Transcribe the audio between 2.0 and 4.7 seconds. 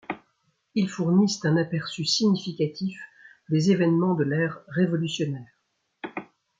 significatif des événements de l’ère